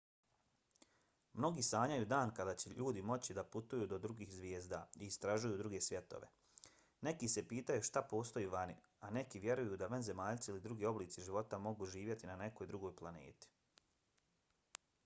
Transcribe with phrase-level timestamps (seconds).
[1.39, 5.81] mnogi sanjaju dan kada će ljudi moći da putuju do drugih zvijezda i istražuju druge
[5.89, 6.31] svjetove.
[7.09, 8.75] neki se pitaju šta postoji vani
[9.09, 13.53] a neki vjeruju da vanzemaljci ili drugi oblici života mogu živjeti na nekoj drugoj planeti